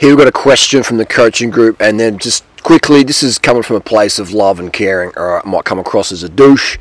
[0.00, 3.38] Here we've got a question from the coaching group, and then just quickly, this is
[3.38, 5.12] coming from a place of love and caring.
[5.14, 6.78] All right, I might come across as a douche,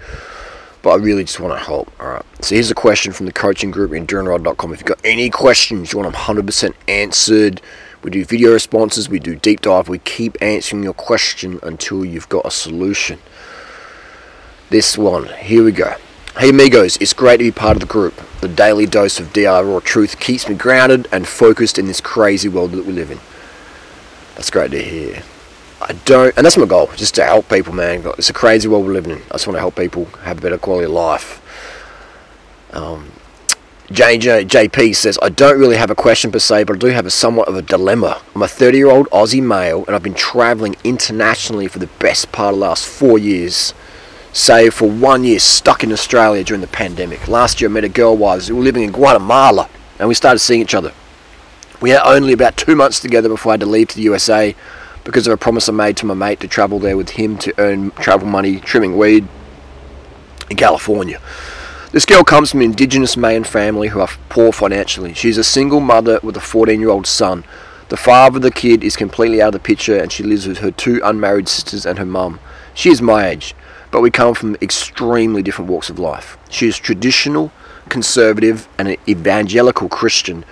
[0.81, 1.91] but I really just want to help.
[1.99, 2.25] All right.
[2.39, 4.71] So here's a question from the coaching group in DuranRod.com.
[4.71, 7.61] If you've got any questions you want them 100% answered,
[8.03, 12.29] we do video responses, we do deep dive, we keep answering your question until you've
[12.29, 13.19] got a solution.
[14.69, 15.93] This one, here we go.
[16.37, 18.13] Hey amigos, it's great to be part of the group.
[18.39, 22.47] The daily dose of DR Raw Truth keeps me grounded and focused in this crazy
[22.47, 23.19] world that we live in.
[24.35, 25.23] That's great to hear.
[25.81, 28.03] I don't, and that's my goal, just to help people, man.
[28.17, 29.17] It's a crazy world we're living in.
[29.17, 31.41] I just want to help people have a better quality of life.
[32.71, 33.11] Um,
[33.87, 37.07] JJ, JP says, I don't really have a question per se, but I do have
[37.07, 38.21] a somewhat of a dilemma.
[38.35, 42.31] I'm a 30 year old Aussie male, and I've been traveling internationally for the best
[42.31, 43.73] part of the last four years.
[44.31, 47.27] Save for one year stuck in Australia during the pandemic.
[47.27, 50.39] Last year I met a girl was who were living in Guatemala, and we started
[50.39, 50.93] seeing each other.
[51.81, 54.55] We had only about two months together before I had to leave to the USA
[55.03, 57.53] because of a promise I made to my mate to travel there with him to
[57.57, 59.27] earn travel money trimming weed
[60.49, 61.19] in California.
[61.91, 65.15] This girl comes from an indigenous Mayan family who are poor financially.
[65.15, 67.45] She's a single mother with a 14 year old son.
[67.87, 70.59] The father of the kid is completely out of the picture and she lives with
[70.59, 72.39] her two unmarried sisters and her mum.
[72.75, 73.55] She is my age,
[73.91, 76.37] but we come from extremely different walks of life.
[76.49, 77.51] She is traditional,
[77.89, 80.45] conservative, and an evangelical Christian.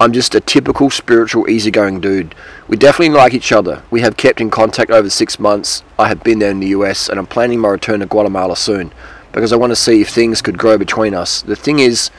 [0.00, 2.34] I'm just a typical spiritual, easygoing dude.
[2.66, 3.82] We definitely like each other.
[3.90, 5.84] We have kept in contact over six months.
[5.98, 8.92] I have been there in the US and I'm planning my return to Guatemala soon
[9.32, 11.42] because I want to see if things could grow between us.
[11.42, 12.10] The thing is,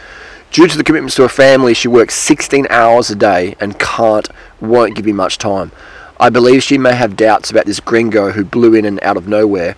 [0.51, 4.29] due to the commitments to her family, she works 16 hours a day and can't,
[4.61, 5.71] won't give me much time.
[6.19, 9.27] I believe she may have doubts about this gringo who blew in and out of
[9.27, 9.75] nowhere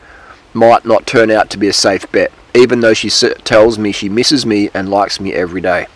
[0.56, 4.10] might not turn out to be a safe bet, even though she tells me she
[4.10, 5.88] misses me and likes me every day.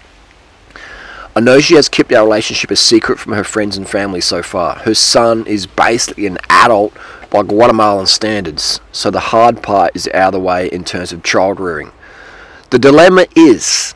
[1.35, 4.43] I know she has kept our relationship a secret from her friends and family so
[4.43, 4.75] far.
[4.79, 6.93] Her son is basically an adult
[7.29, 11.23] by Guatemalan standards, so the hard part is out of the way in terms of
[11.23, 11.91] child rearing.
[12.71, 13.93] The dilemma is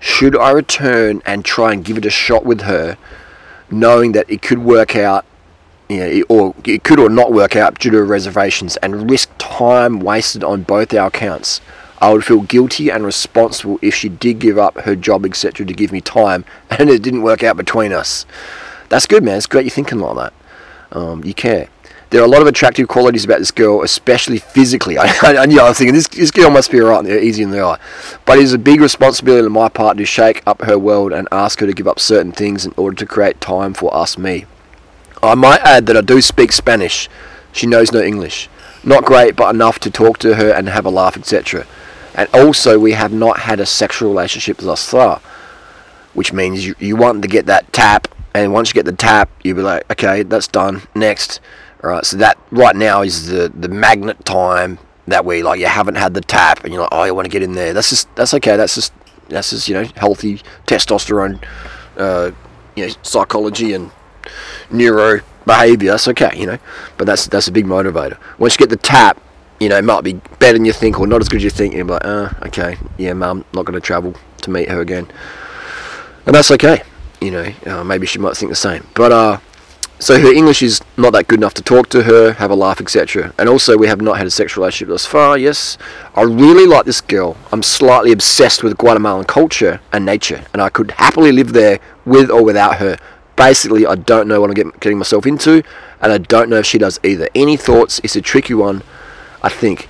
[0.00, 2.98] should I return and try and give it a shot with her,
[3.70, 5.24] knowing that it could work out,
[5.88, 10.00] you know, or it could or not work out due to reservations, and risk time
[10.00, 11.60] wasted on both our accounts?
[12.00, 15.72] I would feel guilty and responsible if she did give up her job, etc., to
[15.72, 18.26] give me time, and it didn't work out between us.
[18.88, 19.36] That's good, man.
[19.36, 20.96] It's great you're thinking like that.
[20.96, 21.68] Um, you care.
[22.10, 24.98] There are a lot of attractive qualities about this girl, especially physically.
[24.98, 27.50] I, I, I, I was thinking this, this girl must be right, there, easy in
[27.50, 27.78] the eye.
[28.26, 31.28] But it is a big responsibility on my part to shake up her world and
[31.30, 34.44] ask her to give up certain things in order to create time for us, me.
[35.22, 37.08] I might add that I do speak Spanish.
[37.52, 38.48] She knows no English.
[38.84, 41.66] Not great, but enough to talk to her and have a laugh, etc.
[42.14, 45.20] And also, we have not had a sexual relationship thus far,
[46.14, 49.30] which means you, you want to get that tap, and once you get the tap,
[49.44, 50.82] you'll be like, okay, that's done.
[50.94, 51.40] Next
[51.82, 54.78] Right, so that right now is the the magnet time
[55.08, 57.30] that we like you haven't had the tap and you're like, oh, you want to
[57.30, 57.72] get in there.
[57.72, 58.56] That's just that's okay.
[58.56, 58.92] That's just
[59.28, 61.44] that's just you know healthy testosterone,
[61.96, 62.30] uh,
[62.76, 63.90] you know psychology and
[64.70, 65.92] neuro behavior.
[65.92, 66.58] That's okay, you know.
[66.96, 68.18] But that's that's a big motivator.
[68.38, 69.20] Once you get the tap,
[69.60, 71.50] you know, it might be better than you think or not as good as you
[71.50, 71.74] think.
[71.74, 75.10] And you're like, uh, okay, yeah, mum, not going to travel to meet her again,
[76.26, 76.82] and that's okay.
[77.20, 79.38] You know, uh, maybe she might think the same, but uh
[80.02, 82.80] so her English is not that good enough to talk to her, have a laugh,
[82.80, 83.32] etc.
[83.38, 85.38] And also, we have not had a sexual relationship thus far.
[85.38, 85.78] Yes,
[86.16, 87.36] I really like this girl.
[87.52, 92.32] I'm slightly obsessed with Guatemalan culture and nature, and I could happily live there with
[92.32, 92.96] or without her.
[93.48, 95.64] Basically, I don't know what I'm getting myself into,
[96.00, 97.28] and I don't know if she does either.
[97.34, 98.00] Any thoughts?
[98.04, 98.82] It's a tricky one,
[99.42, 99.88] I think.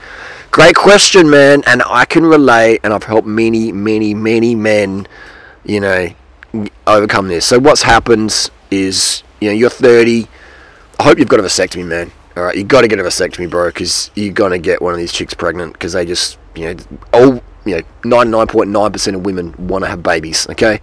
[0.50, 5.06] Great question, man, and I can relate, and I've helped many, many, many men,
[5.64, 6.08] you know,
[6.86, 7.44] overcome this.
[7.44, 10.28] So what's happened is you know, you're 30.
[11.00, 12.12] I hope you've got a vasectomy, man.
[12.36, 14.98] All right, you got to get a vasectomy, bro, because you're gonna get one of
[14.98, 16.82] these chicks pregnant because they just, you know,
[17.12, 20.48] all, you know, 99.9% of women want to have babies.
[20.48, 20.80] Okay,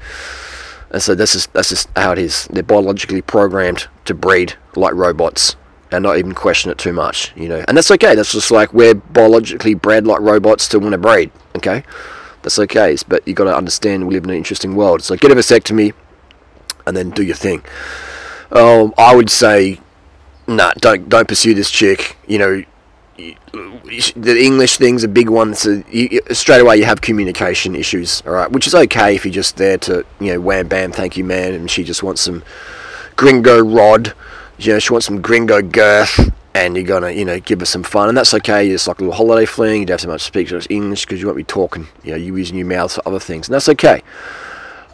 [0.92, 2.48] and so that's just that's just how it is.
[2.48, 5.56] They're biologically programmed to breed like robots
[5.92, 7.64] and not even question it too much, you know.
[7.68, 8.16] And that's okay.
[8.16, 11.32] That's just like we're biologically bred like robots to want to breed.
[11.58, 11.84] Okay,
[12.42, 12.96] that's okay.
[13.08, 15.04] But you got to understand we live in an interesting world.
[15.04, 15.94] So get a vasectomy,
[16.86, 17.64] and then do your thing.
[18.52, 19.80] Um, I would say,
[20.48, 22.18] nah, don't don't pursue this chick.
[22.28, 22.64] You know,
[24.16, 25.54] the English thing's a big one.
[25.56, 28.22] So you, straight away you have communication issues.
[28.26, 31.18] All right, which is okay if you're just there to you know wham bam thank
[31.18, 32.44] you man, and she just wants some
[33.16, 34.14] gringo rod.
[34.58, 36.32] You know, she wants some gringo girth.
[36.56, 38.68] And you're gonna, you know, give her some fun, and that's okay.
[38.70, 39.82] It's like a little holiday fling.
[39.82, 41.88] You don't have to much speak to English because you won't be talking.
[42.04, 44.02] You know, you're using your mouth for other things, and that's okay.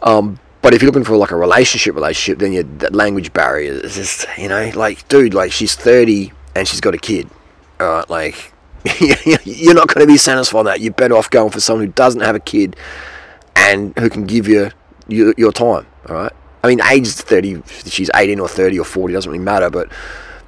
[0.02, 3.72] Um, But if you're looking for like a relationship, relationship, then you, that language barrier
[3.72, 7.28] is just, you know, like, dude, like she's 30 and she's got a kid.
[7.78, 8.52] Right, like,
[9.00, 10.80] you're not going to be satisfied that.
[10.80, 12.76] You're better off going for someone who doesn't have a kid
[13.54, 14.70] and who can give you
[15.08, 15.86] your, your time.
[16.08, 16.32] All right.
[16.62, 17.62] I mean, age is 30.
[17.86, 19.70] She's 18 or 30 or 40 doesn't really matter.
[19.70, 19.90] But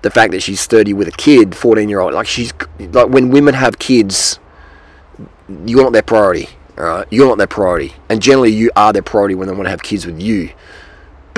[0.03, 3.31] the fact that she's 30 with a kid, 14 year old, like she's like when
[3.31, 4.39] women have kids,
[5.65, 6.49] you're not their priority.
[6.77, 7.07] All right.
[7.11, 9.83] You're not their priority, and generally you are their priority when they want to have
[9.83, 10.51] kids with you.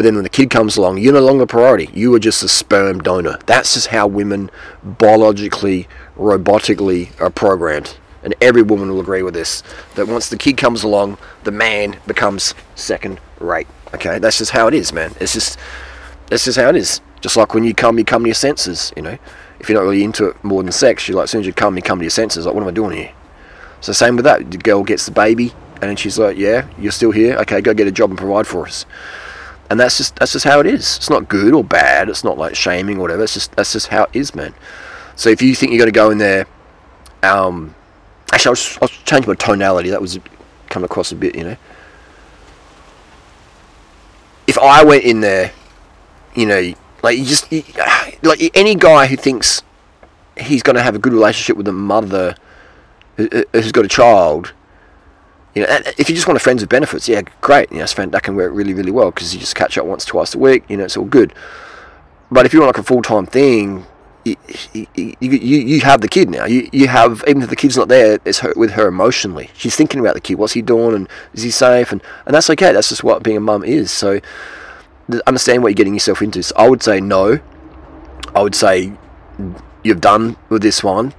[0.00, 1.91] But then when the kid comes along, you're no longer a priority.
[1.93, 3.38] You are just a sperm donor.
[3.44, 4.50] That's just how women
[4.82, 7.99] biologically, robotically are programmed.
[8.23, 9.62] And every woman will agree with this.
[9.97, 13.67] That once the kid comes along, the man becomes second rate.
[13.93, 15.12] Okay, that's just how it is, man.
[15.20, 15.58] It's just
[16.29, 17.02] that's just how it is.
[17.20, 18.94] Just like when you come, you come to your senses.
[18.97, 19.19] You know,
[19.58, 21.52] if you're not really into it more than sex, you're like, as soon as you
[21.52, 22.47] come, you come to your senses.
[22.47, 23.12] Like, what am I doing here?
[23.82, 24.50] So same with that.
[24.50, 25.52] The girl gets the baby,
[25.82, 27.37] and she's like, yeah, you're still here.
[27.41, 28.87] Okay, go get a job and provide for us
[29.71, 30.97] and that's just that's just how it is.
[30.97, 32.09] It's not good or bad.
[32.09, 33.23] It's not like shaming or whatever.
[33.23, 34.53] It's just that's just how it is, man.
[35.15, 36.47] So if you think you're going to go in there,
[37.23, 37.75] um,
[38.33, 39.91] actually, I'll, I'll change my tonality.
[39.91, 40.19] That was
[40.69, 41.57] come across a bit, you know.
[44.49, 45.53] If I went in there,
[46.35, 46.75] you know,
[47.05, 47.63] like you just you,
[48.23, 49.63] like any guy who thinks
[50.37, 52.35] he's going to have a good relationship with a mother
[53.17, 54.53] who's got a child
[55.55, 57.70] you know, uh, if you just want a friends with benefits, yeah, great.
[57.73, 60.35] You know, that can work really, really well because you just catch up once, twice
[60.35, 60.64] a week.
[60.69, 61.35] You know, it's all good.
[62.31, 63.85] But if you want like a full time thing,
[64.25, 64.37] you,
[64.73, 64.87] you,
[65.20, 66.44] you, you have the kid now.
[66.44, 69.50] You, you have even if the kid's not there, it's her, with her emotionally.
[69.55, 70.37] She's thinking about the kid.
[70.37, 70.94] What's he doing?
[70.94, 71.91] And is he safe?
[71.91, 72.73] And and that's okay.
[72.73, 73.91] That's just what being a mum is.
[73.91, 74.20] So
[75.26, 76.43] understand what you're getting yourself into.
[76.44, 77.41] So I would say no.
[78.37, 78.93] I would say
[79.82, 81.14] you've done with this one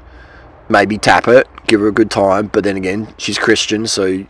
[0.72, 2.48] maybe tap it, give her a good time.
[2.48, 4.26] But then again, she's Christian, so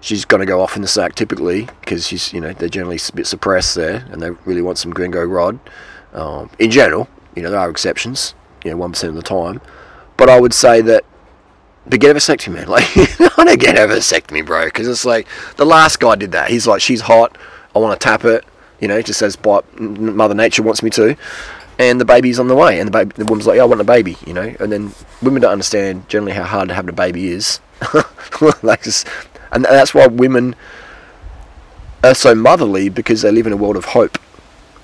[0.00, 2.96] she's going to go off in the sack typically because she's, you know, they're generally
[2.96, 5.58] a bit suppressed there and they really want some gringo rod.
[6.12, 8.34] Um, in general, you know, there are exceptions,
[8.64, 9.60] you know, 1% of the time.
[10.16, 11.04] But I would say that
[11.86, 12.68] but get a vasectomy, man.
[12.68, 12.84] Like,
[13.38, 16.50] I don't get a vasectomy, bro, because it's like the last guy did that.
[16.50, 17.36] He's like, she's hot,
[17.74, 18.44] I want to tap it,
[18.80, 19.38] you know, just as
[19.78, 21.16] Mother Nature wants me to
[21.80, 23.80] and the baby's on the way, and the baby, the woman's like, yeah, I want
[23.80, 24.92] a baby, you know, and then
[25.22, 27.60] women don't understand generally how hard having a baby is,
[28.62, 28.84] like
[29.52, 30.54] and that's why women
[32.04, 34.18] are so motherly because they live in a world of hope,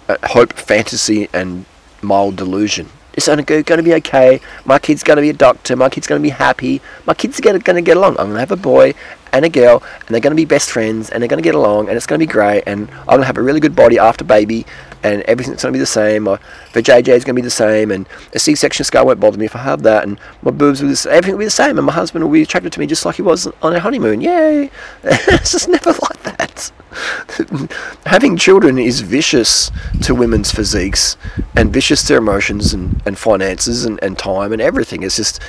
[0.09, 1.67] uh, hope, fantasy, and
[2.01, 2.89] mild delusion.
[3.13, 4.41] It's going to be okay.
[4.67, 5.75] My kid's going to be a doctor.
[5.75, 6.83] My kid's going to be happy.
[7.07, 8.13] My kid's are going to get along.
[8.19, 8.93] I'm going to have a boy
[9.33, 11.55] and a girl, and they're going to be best friends, and they're going to get
[11.55, 13.75] along, and it's going to be great, and I'm going to have a really good
[13.75, 14.67] body after baby,
[15.03, 16.27] and everything's going to be the same.
[16.29, 16.39] Or
[16.73, 19.47] the JJ is going to be the same, and a C-section scar won't bother me
[19.47, 21.79] if I have that, and my boobs will be the, everything will be the same,
[21.79, 24.21] and my husband will be attracted to me just like he was on our honeymoon.
[24.21, 24.71] Yay!
[25.05, 26.73] it's just never like that.
[28.07, 29.71] Having children is vicious
[30.03, 31.17] to women's physiques,
[31.55, 35.03] and vicious to their emotions and, and finances and, and time and everything.
[35.03, 35.41] It's just,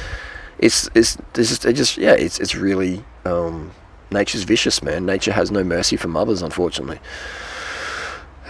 [0.60, 3.72] it's it's, it's just it just yeah, it's it's really um,
[4.12, 5.06] nature's vicious, man.
[5.06, 7.00] Nature has no mercy for mothers, unfortunately.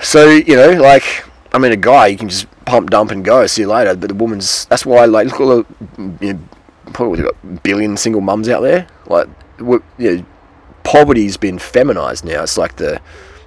[0.02, 3.46] So you know, like I mean, a guy you can just pump, dump, and go.
[3.48, 3.96] See you later.
[3.96, 6.40] But the woman's that's why like look all the you know,
[6.94, 8.88] probably got billion single mums out there.
[9.08, 9.28] Like
[9.60, 10.26] you know,
[10.84, 12.44] poverty's been feminized now.
[12.44, 13.02] It's like the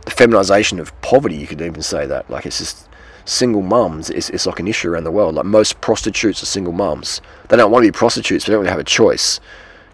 [0.04, 1.36] the feminization of poverty.
[1.36, 2.28] You could even say that.
[2.30, 2.88] Like it's just
[3.24, 4.10] single mums.
[4.10, 5.36] It's, it's like an issue around the world.
[5.36, 7.20] Like most prostitutes are single mums.
[7.48, 8.44] They don't want to be prostitutes.
[8.44, 9.40] They don't really have a choice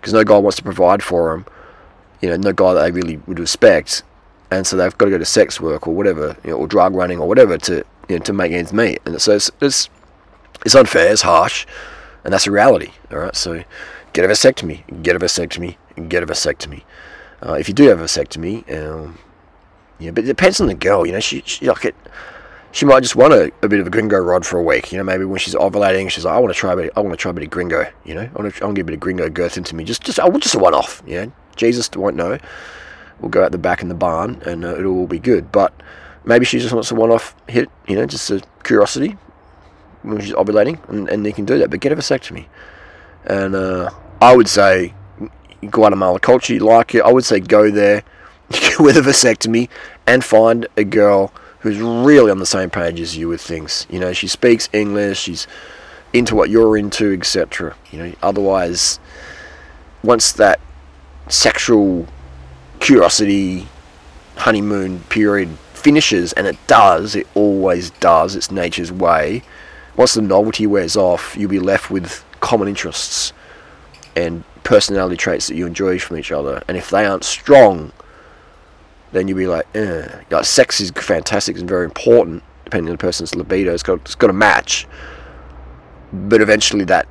[0.01, 1.47] because no guy wants to provide for them.
[2.21, 4.03] You know, no guy that they really would respect
[4.51, 6.95] and so they've got to go to sex work or whatever, you know, or drug
[6.95, 9.01] running or whatever to you know, to make ends meet.
[9.05, 9.89] And so it's, it's
[10.65, 11.67] it's unfair, it's harsh,
[12.25, 12.91] and that's a reality.
[13.11, 13.63] All right, so
[14.13, 15.77] get a vasectomy, get a vasectomy,
[16.09, 16.83] get a vasectomy.
[17.45, 19.19] Uh, if you do have a vasectomy, um,
[19.99, 21.07] yeah, but it depends on the girl.
[21.07, 21.95] You know, she, she like it.
[22.73, 24.93] She might just want a, a bit of a gringo rod for a week.
[24.93, 26.93] You know, maybe when she's ovulating, she's like, I want to try a bit.
[26.97, 27.91] I want to try a bit of gringo.
[28.05, 29.85] You know, I want to, get a bit of gringo girth into me.
[29.85, 31.03] Just, just, I want just a one off.
[31.07, 32.39] Know, Jesus won't know
[33.21, 35.53] we'll go out the back in the barn and uh, it'll all be good.
[35.53, 35.73] But
[36.25, 39.17] maybe she just wants a one-off hit, you know, just a curiosity
[40.03, 41.71] when she's ovulating, and, and they can do that.
[41.71, 42.47] But get a vasectomy,
[43.25, 44.95] and uh, I would say
[45.71, 47.03] Guatemala culture, you like it.
[47.03, 48.05] I would say go there
[48.79, 49.69] with a vasectomy
[50.07, 53.87] and find a girl who's really on the same page as you with things.
[53.91, 55.47] You know, she speaks English, she's
[56.13, 57.75] into what you're into, etc.
[57.91, 59.01] You know, otherwise,
[60.03, 60.61] once that
[61.29, 62.07] sexual
[62.81, 63.69] curiosity
[64.37, 69.43] honeymoon period finishes, and it does, it always does, it's nature's way.
[69.97, 73.33] Once the novelty wears off, you'll be left with common interests
[74.15, 76.63] and personality traits that you enjoy from each other.
[76.69, 77.93] And if they aren't strong,
[79.13, 80.43] then you'll be like, eh.
[80.43, 83.73] sex is fantastic and very important depending on the person's libido.
[83.73, 84.87] It's got it's got to match,
[86.13, 87.09] but eventually that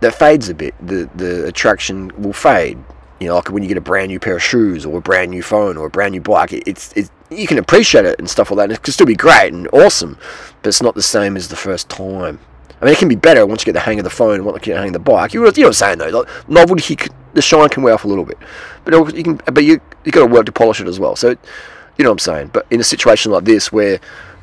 [0.00, 0.74] that fades a bit.
[0.80, 2.78] The the attraction will fade.
[3.20, 5.30] You know, like when you get a brand new pair of shoes or a brand
[5.30, 8.28] new phone or a brand new bike, it, it's it's you can appreciate it and
[8.28, 8.64] stuff like that.
[8.64, 10.18] And it can still be great and awesome,
[10.62, 12.40] but it's not the same as the first time.
[12.80, 14.66] I mean, it can be better once you get the hang of the phone once
[14.66, 15.32] you get the hang of the bike.
[15.32, 16.08] You, you know what I'm saying though?
[16.08, 16.98] Like, novelty,
[17.32, 18.38] the shine can wear off a little bit,
[18.84, 21.16] but you can, but you you got to work to polish it as well.
[21.16, 22.50] So, you know what I'm saying.
[22.52, 24.00] But in a situation like this where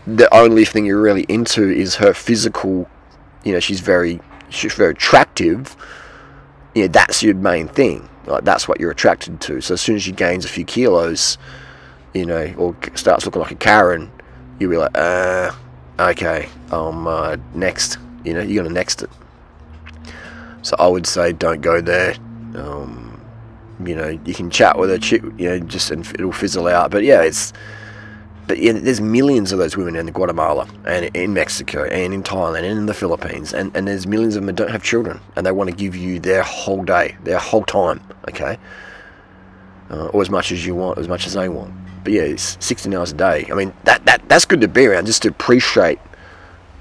[0.07, 2.89] the only thing you're really into is her physical,
[3.43, 5.75] you know, she's very she's very attractive.
[6.73, 8.09] You know, that's your main thing.
[8.25, 9.61] Like that's what you're attracted to.
[9.61, 11.37] So as soon as she gains a few kilos,
[12.13, 14.11] you know, or starts looking like a Karen,
[14.59, 15.51] you'll be like, uh,
[15.99, 17.97] okay, um, uh, next.
[18.23, 19.09] You know, you're gonna next it.
[20.61, 22.15] So I would say don't go there.
[22.55, 23.19] Um,
[23.83, 26.91] you know, you can chat with a chick, you know, just and it'll fizzle out.
[26.91, 27.53] But yeah, it's
[28.51, 32.63] but yeah, there's millions of those women in Guatemala and in Mexico and in Thailand
[32.69, 35.45] and in the Philippines, and, and there's millions of them that don't have children, and
[35.45, 38.57] they want to give you their whole day, their whole time, okay,
[39.89, 41.73] uh, or as much as you want, as much as they want.
[42.03, 43.47] But yeah, it's 16 hours a day.
[43.49, 45.99] I mean, that, that that's good to be around, just to appreciate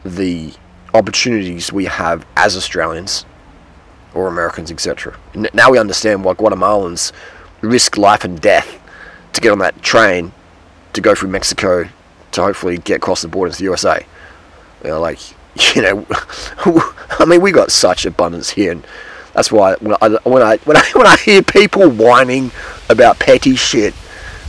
[0.04, 0.52] the
[0.92, 3.26] opportunities we have as Australians
[4.12, 5.16] or Americans, etc.
[5.54, 7.12] Now we understand why Guatemalans
[7.60, 8.82] risk life and death
[9.34, 10.32] to get on that train
[10.92, 11.88] to go through Mexico
[12.32, 14.04] to hopefully get across the border into the USA.
[14.84, 15.18] You know, like,
[15.74, 16.06] you know,
[17.18, 18.86] I mean, we got such abundance here, and
[19.34, 22.50] that's why when I when I when I when I hear people whining
[22.88, 23.94] about petty shit,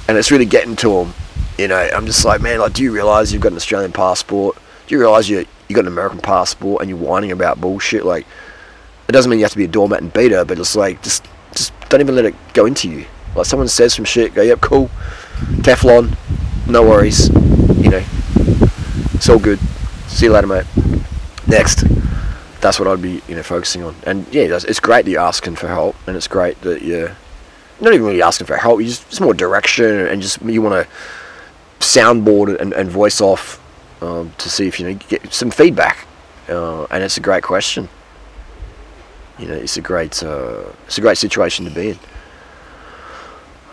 [0.08, 1.14] and it's really getting to them,
[1.58, 4.58] you know, I'm just like, man, like, do you realize you've got an Australian passport?
[4.88, 8.06] Do you realize you you got an American passport and you're whining about bullshit?
[8.06, 8.26] Like,
[9.08, 11.26] it doesn't mean you have to be a doormat and beater, but it's like just
[11.54, 13.06] just don't even let it go into you.
[13.36, 14.90] Like someone says some shit, go, yep, cool,
[15.62, 16.16] Teflon,
[16.68, 17.30] no worries,
[17.78, 18.04] you know,
[19.14, 19.60] it's all good.
[20.08, 20.66] See you later, mate.
[21.48, 21.84] Next.
[22.62, 23.96] That's what I'd be, you know, focusing on.
[24.06, 27.16] And yeah, it's great that you're asking for help, and it's great that you're
[27.80, 28.80] not even really asking for help.
[28.82, 30.94] You just, more direction, and just you want to
[31.80, 33.60] soundboard and, and voice off
[34.02, 36.06] um, to see if you know get some feedback.
[36.48, 37.90] Uh, and it's a great question.
[39.40, 42.00] You know, it's a great, uh, it's a great situation to be in.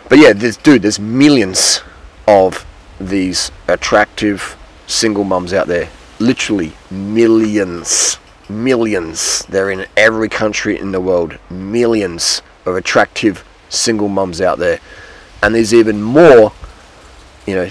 [0.09, 1.81] But yeah, there's, dude, there's millions
[2.27, 2.65] of
[2.99, 5.89] these attractive single mums out there.
[6.19, 8.17] Literally millions.
[8.49, 9.45] Millions.
[9.45, 11.37] They're in every country in the world.
[11.51, 14.79] Millions of attractive single mums out there.
[15.43, 16.51] And there's even more,
[17.45, 17.69] you know,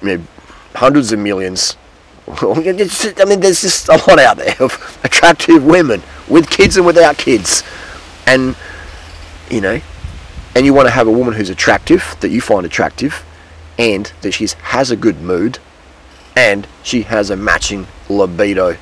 [0.00, 0.22] you know
[0.76, 1.76] hundreds of millions.
[2.28, 7.18] I mean, there's just a lot out there of attractive women with kids and without
[7.18, 7.64] kids.
[8.26, 8.54] And,
[9.50, 9.80] you know,
[10.54, 13.24] and you want to have a woman who's attractive, that you find attractive,
[13.78, 15.58] and that she has a good mood,
[16.36, 18.76] and she has a matching libido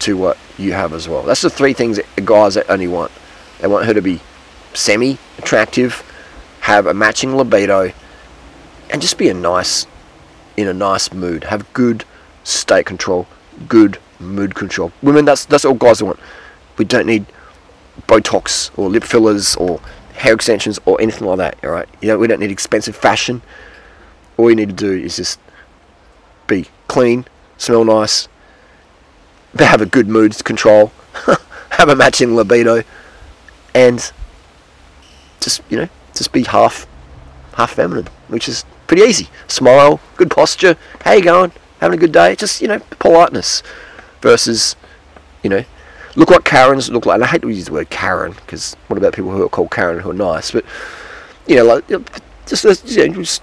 [0.00, 1.22] to what you have as well.
[1.22, 3.12] That's the three things that guys only want.
[3.60, 4.20] They want her to be
[4.74, 6.02] semi attractive,
[6.60, 7.92] have a matching libido,
[8.90, 9.86] and just be a nice,
[10.56, 11.44] in a nice mood.
[11.44, 12.04] Have good
[12.44, 13.26] state control,
[13.68, 14.92] good mood control.
[15.02, 16.18] Women, that's that's all guys want.
[16.78, 17.26] We don't need
[18.08, 19.80] Botox or lip fillers or
[20.14, 21.58] hair extensions or anything like that.
[21.64, 23.42] All right, you know we don't need expensive fashion.
[24.36, 25.38] All you need to do is just
[26.46, 27.26] be clean,
[27.58, 28.28] smell nice,
[29.58, 30.92] have a good mood control,
[31.70, 32.82] have a matching libido,
[33.74, 34.12] and
[35.40, 36.86] just you know just be half
[37.54, 39.28] half feminine, which is pretty easy.
[39.48, 40.76] Smile, good posture.
[41.04, 41.52] How you going?
[41.80, 42.36] Having a good day?
[42.36, 43.62] Just you know politeness
[44.20, 44.76] versus
[45.42, 45.64] you know
[46.16, 47.16] look what Karens look like.
[47.16, 49.70] And I hate to use the word Karen because what about people who are called
[49.70, 50.50] Karen who are nice?
[50.50, 50.64] But
[51.46, 51.86] you know, like
[52.46, 53.42] just, you know, just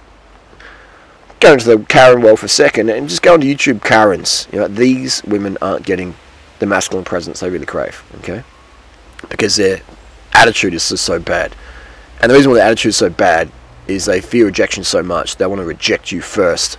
[1.40, 4.48] go into the Karen world for a second and just go onto YouTube Karens.
[4.52, 6.16] You know, these women aren't getting
[6.60, 8.04] the masculine presence they really crave.
[8.20, 8.44] Okay,
[9.30, 9.82] because their
[10.34, 11.56] attitude is just so bad,
[12.22, 13.52] and the reason why their attitude is so bad
[13.88, 16.78] is they fear rejection so much they want to reject you first,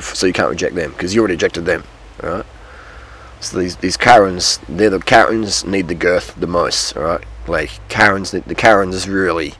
[0.00, 1.84] so you can't reject them because you already rejected them.
[2.22, 2.46] All right.
[3.40, 7.24] So these these Karens, they're the Karens need the girth the most, alright?
[7.48, 9.54] Like Karens, the, the Karens really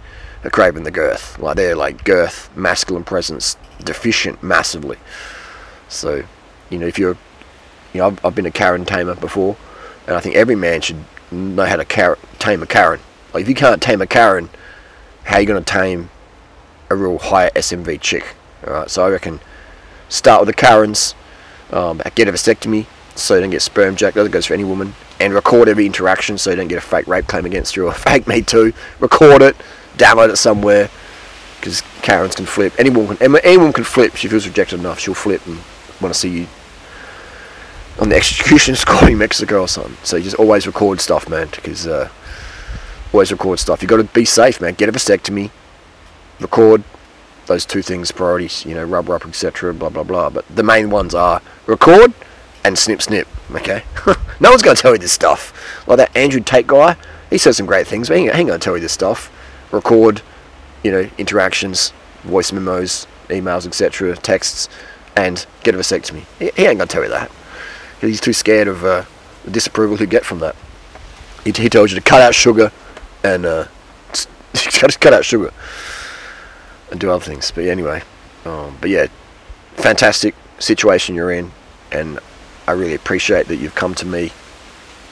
[0.45, 1.39] are craving the girth.
[1.39, 4.99] Like they're like girth, masculine presence deficient massively.
[5.89, 6.25] So,
[6.69, 7.17] you know, if you're,
[7.95, 9.57] you know, I've, I've been a Karen tamer before,
[10.07, 13.01] and I think every man should know how to car- tame a Karen.
[13.33, 14.51] Like if you can't tame a Karen,
[15.25, 16.11] how are you going to tame
[16.91, 18.35] a real high SMV chick?
[18.63, 19.41] Alright, so I reckon
[20.11, 21.15] start with the Karens,
[21.71, 22.87] um, get a vasectomy,
[23.21, 24.17] so you don't get sperm jacked.
[24.17, 24.95] That goes for any woman.
[25.19, 27.91] And record every interaction so you don't get a fake rape claim against you or
[27.91, 28.73] a fake me too.
[28.99, 29.57] Record it,
[29.97, 30.91] download it somewhere.
[31.57, 32.73] Because Karens can flip.
[32.79, 34.17] Anyone can, anyone can flip.
[34.17, 35.59] She feels rejected enough, she'll flip and
[36.01, 36.47] want to see you
[37.99, 39.97] on the execution squad in Mexico or something.
[40.03, 42.09] So you just always record stuff, man, because uh,
[43.13, 43.83] always record stuff.
[43.83, 44.75] You got to be safe, man.
[44.75, 45.51] Get a vasectomy,
[46.41, 46.83] record
[47.47, 48.65] those two things priorities.
[48.65, 49.75] You know, rubber up, etc.
[49.75, 50.31] Blah blah blah.
[50.31, 52.15] But the main ones are record
[52.65, 53.29] and snip snip.
[53.53, 53.85] Okay,
[54.41, 55.87] no one's gonna tell you this stuff.
[55.87, 56.97] Like that Andrew Tate guy,
[57.31, 59.31] he says some great things, but he ain't gonna tell you this stuff.
[59.73, 60.23] Record,
[60.83, 64.69] you know, interactions, voice memos, emails, etc., texts,
[65.17, 66.25] and get a vasectomy.
[66.39, 67.31] He, he ain't gonna tell you that.
[68.01, 69.05] He's too scared of uh,
[69.45, 70.57] the disapproval he'd get from that.
[71.45, 72.73] He, he tells you to cut out sugar
[73.23, 73.67] and uh,
[74.55, 75.53] just cut out sugar
[76.91, 77.51] and do other things.
[77.51, 78.03] But anyway,
[78.45, 79.07] um, but yeah,
[79.75, 81.53] fantastic situation you're in,
[81.93, 82.19] and
[82.71, 84.31] I really appreciate that you've come to me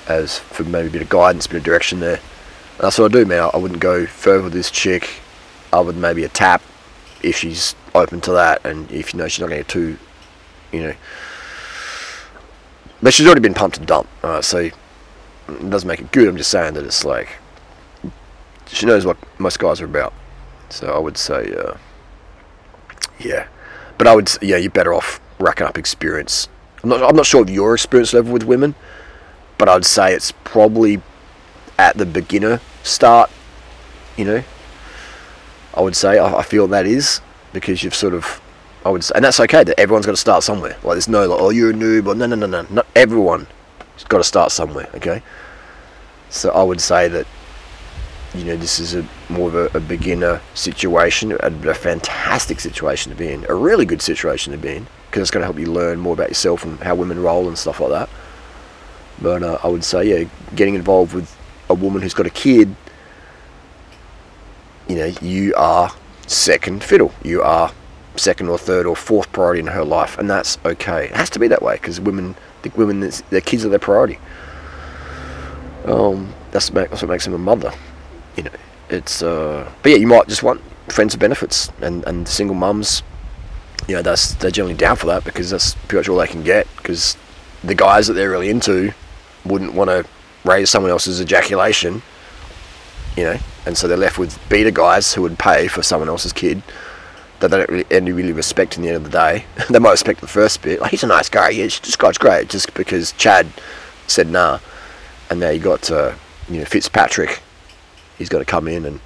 [0.06, 2.20] as for maybe a bit of guidance, a bit of direction there.
[2.20, 3.50] And that's what I do, man.
[3.52, 5.20] I wouldn't go further with this chick.
[5.72, 6.62] I would maybe a tap
[7.20, 9.98] if she's open to that, and if you know she's not going to get too,
[10.70, 10.94] you know.
[13.02, 14.10] But she's already been pumped and dumped,
[14.44, 14.74] so it
[15.68, 16.28] doesn't make it good.
[16.28, 17.38] I'm just saying that it's like
[18.68, 20.14] she knows what most guys are about.
[20.68, 21.74] So I would say, uh,
[23.18, 23.48] yeah.
[23.98, 26.48] But I would, yeah, you're better off racking up experience.
[26.82, 28.74] I'm not, I'm not sure of your experience level with women,
[29.56, 31.02] but I'd say it's probably
[31.78, 33.30] at the beginner start.
[34.16, 34.44] You know,
[35.74, 37.20] I would say I, I feel that is
[37.52, 38.40] because you've sort of,
[38.84, 39.64] I would, say, and that's okay.
[39.64, 40.76] That everyone's got to start somewhere.
[40.82, 42.66] Like there's no like, oh, you're a noob, or no, no, no, no.
[42.70, 43.46] Not everyone
[43.94, 44.88] has got to start somewhere.
[44.94, 45.22] Okay.
[46.30, 47.26] So I would say that
[48.34, 51.36] you know, this is a more of a, a beginner situation, a,
[51.68, 55.30] a, fantastic situation to be in, a really good situation to be in, because it's
[55.30, 57.90] going to help you learn more about yourself and how women roll and stuff like
[57.90, 58.10] that.
[59.20, 61.34] But uh, I would say, yeah, getting involved with
[61.70, 62.74] a woman who's got a kid,
[64.88, 65.90] you know, you are
[66.26, 67.12] second fiddle.
[67.24, 67.72] You are
[68.16, 71.06] second or third or fourth priority in her life, and that's okay.
[71.06, 74.18] It has to be that way because women think women, their kids are their priority.
[75.84, 77.72] Um, that's, that's what makes them a mother
[78.38, 78.50] you know,
[78.88, 83.02] it's uh, but yeah, you might just want friends of benefits and and single mums.
[83.88, 86.44] You know, that's they're generally down for that because that's pretty much all they can
[86.44, 86.68] get.
[86.76, 87.16] Because
[87.64, 88.94] the guys that they're really into
[89.44, 90.06] wouldn't want to
[90.44, 92.00] raise someone else's ejaculation.
[93.16, 96.32] You know, and so they're left with beta guys who would pay for someone else's
[96.32, 96.62] kid
[97.40, 99.44] that they don't really, any really respect in the end of the day.
[99.70, 100.80] they might respect the first bit.
[100.80, 101.48] Like, he's a nice guy.
[101.50, 102.48] Yeah, this guy's great.
[102.48, 103.48] Just because Chad
[104.06, 104.60] said nah.
[105.30, 106.14] And now you got, uh,
[106.48, 107.42] you know, Fitzpatrick
[108.18, 109.00] he's got to come in and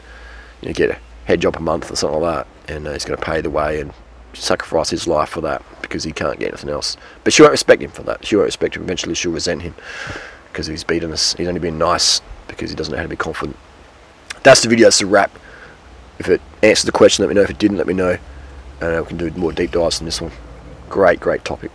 [0.60, 3.04] you know, get a head job a month or something like that, and uh, he's
[3.04, 3.92] going to pay the way and
[4.34, 6.96] sacrifice his life for that because he can't get anything else.
[7.24, 8.24] But she won't respect him for that.
[8.24, 8.82] She won't respect him.
[8.82, 9.74] Eventually, she'll resent him
[10.50, 11.34] because he's beaten us.
[11.34, 13.56] He's only been nice because he doesn't know how to be confident.
[14.42, 14.86] That's the video.
[14.86, 15.30] That's the wrap.
[16.18, 17.42] If it answered the question, let me know.
[17.42, 18.18] If it didn't, let me know,
[18.80, 20.32] and uh, we can do more deep dives on this one.
[20.88, 21.70] Great, great topic.